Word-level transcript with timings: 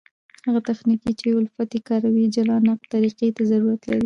هغه 0.47 0.59
تخنیکونه، 0.69 1.13
چي 1.19 1.27
الفت 1.37 1.69
ئې 1.75 1.79
کاروي 1.87 2.25
جلا 2.35 2.55
نقد 2.67 2.85
طریقي 2.93 3.27
ته 3.35 3.41
ضرورت 3.51 3.81
لري. 3.89 3.99